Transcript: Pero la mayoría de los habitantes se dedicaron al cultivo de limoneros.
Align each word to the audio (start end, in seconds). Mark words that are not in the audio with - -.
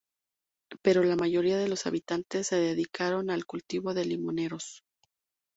Pero 0.81 1.03
la 1.03 1.15
mayoría 1.15 1.59
de 1.59 1.67
los 1.67 1.85
habitantes 1.85 2.47
se 2.47 2.55
dedicaron 2.55 3.29
al 3.29 3.45
cultivo 3.45 3.93
de 3.93 4.05
limoneros. 4.05 4.83